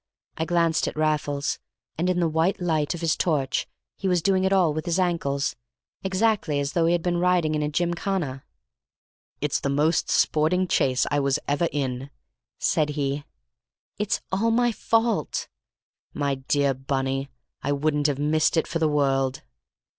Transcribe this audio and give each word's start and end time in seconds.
I 0.35 0.45
glanced 0.45 0.87
at 0.87 0.97
Raffles, 0.97 1.59
and 1.95 2.09
in 2.09 2.19
the 2.19 2.27
white 2.27 2.59
light 2.59 2.95
of 2.95 3.01
his 3.01 3.15
torch 3.15 3.67
he 3.97 4.07
was 4.07 4.23
doing 4.23 4.45
it 4.45 4.51
all 4.51 4.73
with 4.73 4.85
his 4.87 4.97
ankles, 4.97 5.55
exactly 6.03 6.59
as 6.59 6.73
though 6.73 6.87
he 6.87 6.93
had 6.93 7.03
been 7.03 7.17
riding 7.19 7.53
in 7.53 7.61
a 7.61 7.69
Gymkhana. 7.69 8.43
"It's 9.41 9.59
the 9.59 9.69
most 9.69 10.09
sporting 10.09 10.67
chase 10.67 11.05
I 11.11 11.19
was 11.19 11.37
ever 11.47 11.69
in," 11.71 12.09
said 12.57 12.89
he. 12.97 13.25
"All 14.31 14.49
my 14.49 14.71
fault!" 14.71 15.47
"My 16.15 16.33
dear 16.33 16.73
Bunny, 16.73 17.29
I 17.61 17.71
wouldn't 17.71 18.07
have 18.07 18.17
missed 18.17 18.57
it 18.57 18.65
for 18.65 18.79
the 18.79 18.89
world!" 18.89 19.43